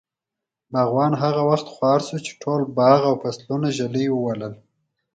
باغوان 0.71 1.13
هغه 1.23 1.41
وخت 1.49 1.67
خوار 1.73 1.99
شو، 2.07 2.17
چې 2.25 2.31
ټول 2.41 2.61
باغ 2.77 2.99
او 3.09 3.15
فصلونه 3.21 3.67
ږلۍ 3.77 4.07
ووهل. 4.11 4.43